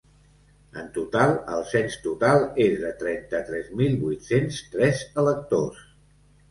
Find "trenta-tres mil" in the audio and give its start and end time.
3.05-3.97